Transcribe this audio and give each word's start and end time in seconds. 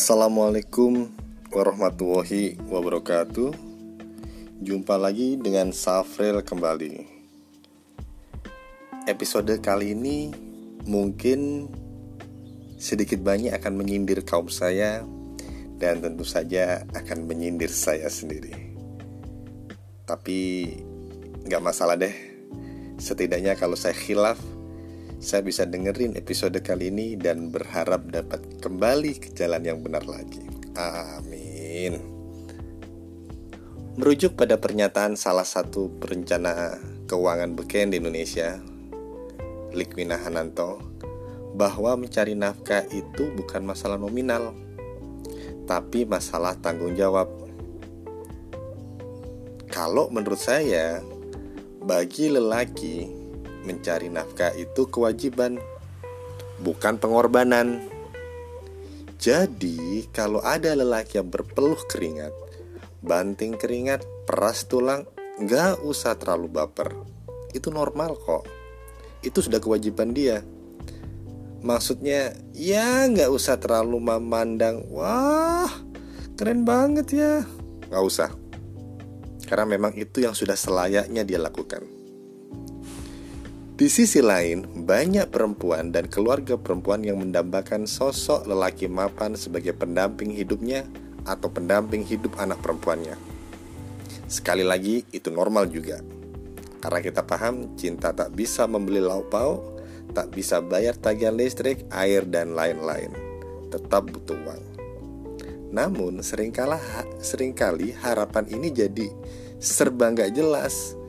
Assalamualaikum 0.00 1.12
warahmatullahi 1.52 2.56
wabarakatuh. 2.72 3.52
Jumpa 4.64 4.96
lagi 4.96 5.36
dengan 5.36 5.76
Safril 5.76 6.40
kembali. 6.40 7.04
Episode 9.04 9.60
kali 9.60 9.92
ini 9.92 10.32
mungkin 10.88 11.68
sedikit 12.80 13.20
banyak 13.20 13.52
akan 13.52 13.76
menyindir 13.76 14.24
kaum 14.24 14.48
saya 14.48 15.04
Dan 15.76 16.00
tentu 16.00 16.24
saja 16.24 16.80
akan 16.96 17.28
menyindir 17.28 17.68
saya 17.68 18.08
sendiri. 18.08 18.56
Tapi 20.08 20.64
gak 21.44 21.60
masalah 21.60 22.00
deh. 22.00 22.16
Setidaknya 22.96 23.52
kalau 23.52 23.76
saya 23.76 23.92
khilaf 23.92 24.40
saya 25.20 25.44
bisa 25.44 25.68
dengerin 25.68 26.16
episode 26.16 26.56
kali 26.64 26.88
ini 26.88 27.12
dan 27.12 27.52
berharap 27.52 28.08
dapat 28.08 28.40
kembali 28.64 29.20
ke 29.20 29.36
jalan 29.36 29.60
yang 29.60 29.84
benar 29.84 30.08
lagi. 30.08 30.40
Amin. 30.80 32.00
Merujuk 34.00 34.32
pada 34.32 34.56
pernyataan 34.56 35.20
salah 35.20 35.44
satu 35.44 35.92
perencana 36.00 36.80
keuangan 37.04 37.52
beken 37.52 37.92
di 37.92 38.00
Indonesia, 38.00 38.64
Likwina 39.76 40.16
Hananto, 40.16 40.80
bahwa 41.52 42.00
mencari 42.00 42.32
nafkah 42.32 42.88
itu 42.88 43.28
bukan 43.36 43.60
masalah 43.60 44.00
nominal, 44.00 44.56
tapi 45.68 46.08
masalah 46.08 46.56
tanggung 46.64 46.96
jawab. 46.96 47.28
Kalau 49.68 50.08
menurut 50.08 50.40
saya, 50.40 51.04
bagi 51.84 52.32
lelaki 52.32 53.19
mencari 53.64 54.08
nafkah 54.08 54.52
itu 54.56 54.88
kewajiban, 54.88 55.60
bukan 56.60 57.00
pengorbanan. 57.00 57.84
Jadi, 59.20 60.08
kalau 60.16 60.40
ada 60.40 60.72
lelaki 60.72 61.20
yang 61.20 61.28
berpeluh 61.28 61.76
keringat, 61.92 62.32
banting 63.04 63.56
keringat, 63.56 64.00
peras 64.24 64.64
tulang, 64.64 65.04
nggak 65.36 65.84
usah 65.84 66.16
terlalu 66.16 66.48
baper. 66.48 66.96
Itu 67.52 67.68
normal 67.68 68.16
kok. 68.16 68.48
Itu 69.20 69.44
sudah 69.44 69.60
kewajiban 69.60 70.16
dia. 70.16 70.40
Maksudnya, 71.60 72.32
ya 72.56 73.04
nggak 73.04 73.28
usah 73.28 73.60
terlalu 73.60 74.00
memandang, 74.00 74.88
wah, 74.88 75.68
keren 76.40 76.64
banget 76.64 77.06
ya. 77.12 77.34
Nggak 77.92 78.04
usah. 78.08 78.32
Karena 79.44 79.68
memang 79.68 79.92
itu 80.00 80.24
yang 80.24 80.32
sudah 80.32 80.56
selayaknya 80.56 81.28
dia 81.28 81.36
lakukan. 81.36 81.99
Di 83.80 83.88
sisi 83.88 84.20
lain, 84.20 84.84
banyak 84.84 85.32
perempuan 85.32 85.88
dan 85.88 86.04
keluarga 86.04 86.60
perempuan 86.60 87.00
yang 87.00 87.16
mendambakan 87.16 87.88
sosok 87.88 88.44
lelaki 88.44 88.92
mapan 88.92 89.32
sebagai 89.32 89.72
pendamping 89.72 90.36
hidupnya 90.36 90.84
atau 91.24 91.48
pendamping 91.48 92.04
hidup 92.04 92.36
anak 92.36 92.60
perempuannya. 92.60 93.16
Sekali 94.28 94.68
lagi, 94.68 95.08
itu 95.16 95.32
normal 95.32 95.72
juga. 95.72 95.96
Karena 96.84 97.00
kita 97.00 97.24
paham, 97.24 97.72
cinta 97.80 98.12
tak 98.12 98.36
bisa 98.36 98.68
membeli 98.68 99.00
lauk 99.00 99.32
pauk, 99.32 99.80
tak 100.12 100.28
bisa 100.28 100.60
bayar 100.60 100.92
tagihan 101.00 101.32
listrik, 101.32 101.88
air, 101.88 102.28
dan 102.28 102.52
lain-lain. 102.52 103.16
Tetap 103.72 104.12
butuh 104.12 104.36
uang. 104.44 104.62
Namun, 105.72 106.20
sering 106.20 106.52
kali 107.56 107.96
harapan 107.96 108.44
ini 108.44 108.68
jadi 108.68 109.08
serba 109.56 110.12
nggak 110.12 110.36
jelas 110.36 110.99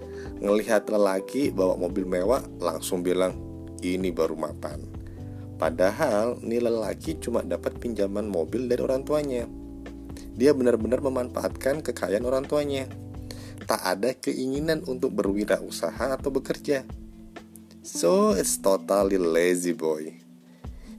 ngelihat 0.42 0.90
lelaki 0.90 1.54
bawa 1.54 1.78
mobil 1.78 2.04
mewah 2.10 2.42
langsung 2.58 3.06
bilang 3.06 3.38
ini 3.86 4.10
baru 4.10 4.34
mapan. 4.34 4.82
Padahal 5.62 6.42
nih 6.42 6.66
lelaki 6.66 7.22
cuma 7.22 7.46
dapat 7.46 7.78
pinjaman 7.78 8.26
mobil 8.26 8.66
dari 8.66 8.82
orang 8.82 9.06
tuanya. 9.06 9.46
Dia 10.34 10.58
benar-benar 10.58 11.06
memanfaatkan 11.06 11.86
kekayaan 11.86 12.26
orang 12.26 12.50
tuanya. 12.50 12.90
Tak 13.70 13.82
ada 13.86 14.18
keinginan 14.18 14.82
untuk 14.90 15.14
berwirausaha 15.14 16.18
atau 16.18 16.34
bekerja. 16.34 16.82
So 17.86 18.34
it's 18.34 18.58
totally 18.58 19.22
lazy 19.22 19.78
boy. 19.78 20.18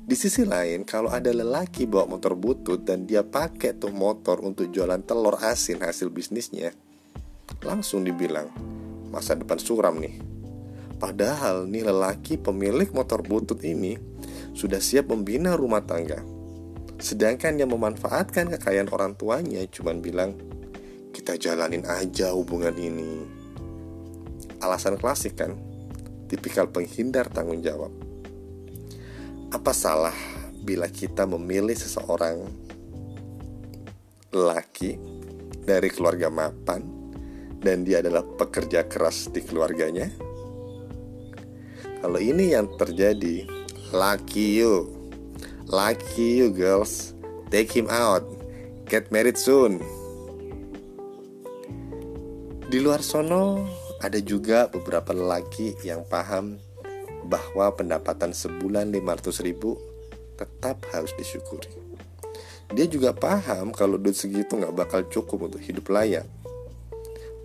Di 0.02 0.18
sisi 0.18 0.42
lain, 0.42 0.82
kalau 0.82 1.10
ada 1.10 1.30
lelaki 1.30 1.86
bawa 1.86 2.10
motor 2.10 2.34
butut 2.34 2.82
dan 2.82 3.06
dia 3.06 3.22
pakai 3.22 3.74
tuh 3.78 3.94
motor 3.94 4.42
untuk 4.42 4.70
jualan 4.70 4.98
telur 5.02 5.38
asin 5.38 5.78
hasil 5.78 6.10
bisnisnya, 6.10 6.74
langsung 7.62 8.02
dibilang, 8.02 8.50
masa 9.12 9.36
depan 9.36 9.60
suram 9.60 10.00
nih. 10.00 10.16
Padahal 10.96 11.68
nih 11.68 11.84
lelaki 11.84 12.40
pemilik 12.40 12.88
motor 12.96 13.20
butut 13.20 13.60
ini 13.60 14.00
sudah 14.56 14.80
siap 14.80 15.12
membina 15.12 15.52
rumah 15.52 15.84
tangga. 15.84 16.24
Sedangkan 16.96 17.58
yang 17.58 17.74
memanfaatkan 17.74 18.48
kekayaan 18.56 18.88
orang 18.88 19.12
tuanya 19.18 19.60
cuma 19.68 19.92
bilang, 19.92 20.38
kita 21.10 21.36
jalanin 21.36 21.84
aja 21.84 22.32
hubungan 22.32 22.72
ini. 22.78 23.26
Alasan 24.62 24.94
klasik 24.94 25.42
kan, 25.42 25.58
tipikal 26.30 26.70
penghindar 26.70 27.26
tanggung 27.28 27.60
jawab. 27.60 27.90
Apa 29.50 29.74
salah 29.74 30.14
bila 30.62 30.86
kita 30.86 31.26
memilih 31.26 31.74
seseorang 31.74 32.46
laki 34.30 34.96
dari 35.66 35.90
keluarga 35.90 36.30
mapan 36.30 37.01
dan 37.62 37.86
dia 37.86 38.02
adalah 38.02 38.26
pekerja 38.26 38.84
keras 38.90 39.30
di 39.30 39.40
keluarganya. 39.40 40.10
Kalau 42.02 42.18
ini 42.18 42.50
yang 42.50 42.66
terjadi, 42.74 43.46
lucky 43.94 44.58
you, 44.58 44.90
lucky 45.70 46.42
you 46.42 46.50
girls, 46.50 47.14
take 47.54 47.70
him 47.70 47.86
out, 47.86 48.26
get 48.90 49.06
married 49.14 49.38
soon. 49.38 49.78
Di 52.66 52.82
luar 52.82 53.06
sono 53.06 53.62
ada 54.02 54.18
juga 54.18 54.66
beberapa 54.66 55.14
lelaki 55.14 55.78
yang 55.86 56.02
paham 56.10 56.58
bahwa 57.30 57.70
pendapatan 57.78 58.34
sebulan 58.34 58.90
500 58.90 59.46
ribu 59.46 59.78
tetap 60.34 60.82
harus 60.90 61.14
disyukuri. 61.14 61.70
Dia 62.74 62.90
juga 62.90 63.14
paham 63.14 63.70
kalau 63.70 64.00
duit 64.00 64.18
segitu 64.18 64.58
nggak 64.58 64.74
bakal 64.74 65.06
cukup 65.06 65.52
untuk 65.52 65.62
hidup 65.62 65.86
layak 65.92 66.26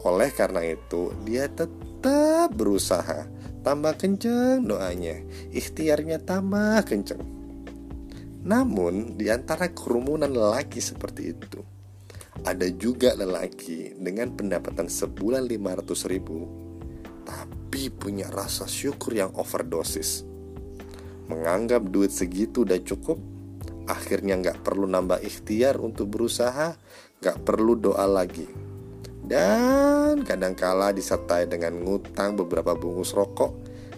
oleh 0.08 0.32
karena 0.32 0.64
itu, 0.64 1.12
dia 1.28 1.52
tetap 1.52 2.56
berusaha 2.56 3.28
tambah 3.68 4.00
kenceng 4.00 4.64
doanya, 4.64 5.20
ikhtiarnya 5.52 6.24
tambah 6.24 6.80
kenceng. 6.88 7.20
Namun, 8.48 9.20
di 9.20 9.28
antara 9.28 9.68
kerumunan 9.68 10.32
lelaki 10.32 10.80
seperti 10.80 11.36
itu, 11.36 11.60
ada 12.48 12.64
juga 12.72 13.12
lelaki 13.12 14.00
dengan 14.00 14.32
pendapatan 14.32 14.88
sebulan 14.88 15.44
500 15.44 16.08
ribu, 16.08 16.48
tapi 17.28 17.92
punya 17.92 18.32
rasa 18.32 18.64
syukur 18.64 19.12
yang 19.12 19.36
overdosis. 19.36 20.24
Menganggap 21.28 21.84
duit 21.92 22.16
segitu 22.16 22.64
udah 22.64 22.80
cukup, 22.80 23.20
akhirnya 23.92 24.40
nggak 24.40 24.64
perlu 24.64 24.88
nambah 24.88 25.20
ikhtiar 25.20 25.76
untuk 25.84 26.08
berusaha, 26.08 26.80
nggak 27.20 27.38
perlu 27.44 27.76
doa 27.76 28.08
lagi 28.08 28.67
dan 29.28 30.24
kadangkala 30.24 30.96
disertai 30.96 31.52
dengan 31.52 31.84
ngutang 31.84 32.40
beberapa 32.40 32.80
bungkus 32.80 33.12
rokok 33.12 33.52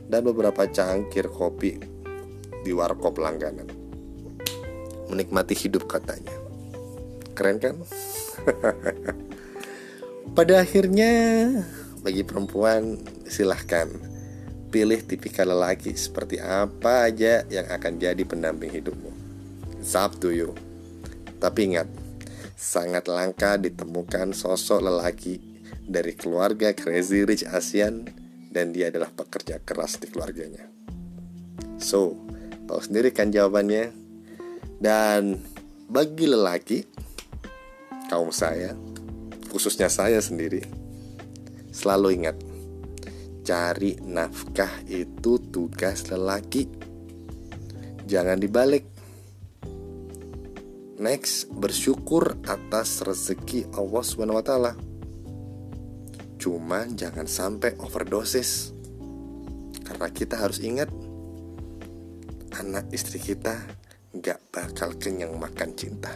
dan 0.09 0.25
beberapa 0.25 0.66
cangkir 0.66 1.29
kopi 1.29 1.78
di 2.66 2.72
warkop 2.73 3.22
langganan. 3.22 3.69
Menikmati 5.09 5.53
hidup 5.53 5.85
katanya. 5.85 6.34
Keren 7.38 7.62
kan? 7.62 7.78
Pada 10.38 10.62
akhirnya 10.62 11.13
bagi 12.01 12.25
perempuan 12.25 12.97
silahkan 13.29 13.89
pilih 14.69 15.01
tipikal 15.01 15.50
lelaki 15.50 15.97
seperti 15.97 16.38
apa 16.41 17.09
aja 17.09 17.45
yang 17.50 17.65
akan 17.69 18.01
jadi 18.01 18.21
pendamping 18.25 18.69
hidupmu. 18.69 19.09
It's 19.81 19.98
up 19.98 20.18
to 20.21 20.30
you. 20.30 20.53
Tapi 21.42 21.74
ingat, 21.74 21.89
sangat 22.59 23.07
langka 23.07 23.56
ditemukan 23.56 24.35
sosok 24.35 24.83
lelaki 24.83 25.39
dari 25.88 26.11
keluarga 26.11 26.75
Crazy 26.75 27.23
Rich 27.23 27.47
Asian 27.47 28.03
dan 28.51 28.75
dia 28.75 28.91
adalah 28.91 29.07
pekerja 29.15 29.63
keras 29.63 29.95
di 29.95 30.11
keluarganya. 30.11 30.67
So, 31.79 32.19
tahu 32.67 32.83
sendiri 32.83 33.15
kan 33.15 33.31
jawabannya. 33.31 33.95
Dan 34.79 35.39
bagi 35.88 36.27
lelaki, 36.27 36.83
kaum 38.11 38.35
saya, 38.35 38.75
khususnya 39.47 39.88
saya 39.88 40.19
sendiri, 40.19 40.63
selalu 41.71 42.19
ingat, 42.19 42.35
cari 43.47 43.95
nafkah 44.03 44.71
itu 44.88 45.39
tugas 45.47 46.12
lelaki. 46.12 46.67
Jangan 48.07 48.39
dibalik, 48.39 48.99
Next, 51.00 51.48
bersyukur 51.48 52.36
atas 52.44 53.00
rezeki 53.00 53.72
Allah 53.72 54.04
SWT. 54.04 54.51
Cuman 56.36 57.00
jangan 57.00 57.24
sampai 57.24 57.80
overdosis. 57.80 58.75
Karena 59.88 60.12
kita 60.12 60.36
harus 60.36 60.60
ingat 60.60 60.92
anak 62.60 62.92
istri 62.92 63.16
kita 63.16 63.63
gak 64.12 64.44
bakal 64.51 64.92
kenyang 65.00 65.40
makan 65.40 65.72
cinta. 65.80 66.12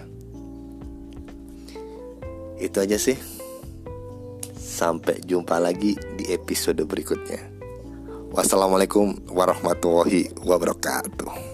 Itu 2.59 2.83
aja 2.83 2.99
sih. 2.99 3.15
Sampai 4.51 5.23
jumpa 5.23 5.63
lagi 5.63 5.95
di 6.19 6.27
episode 6.27 6.83
berikutnya. 6.83 7.39
Wassalamualaikum 8.35 9.31
warahmatullahi 9.31 10.27
wabarakatuh. 10.43 11.52